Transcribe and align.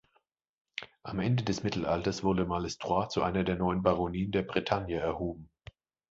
Am 1.03 1.19
Ende 1.19 1.43
des 1.43 1.61
Mittelalters 1.61 2.23
wurde 2.23 2.45
Malestroit 2.47 3.11
zu 3.11 3.21
einer 3.21 3.43
der 3.43 3.55
neun 3.55 3.83
Baronien 3.83 4.31
der 4.31 4.41
Bretagne 4.41 4.99
erhoben. 4.99 5.51